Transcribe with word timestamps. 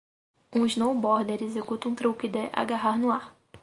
Um 0.51 0.65
snowboarder 0.67 1.43
executa 1.43 1.87
um 1.87 1.93
truque 1.93 2.27
de 2.27 2.49
agarrar 2.53 2.97
no 2.97 3.11
ar. 3.11 3.35